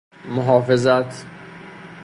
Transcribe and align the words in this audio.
محافظت 0.25 1.25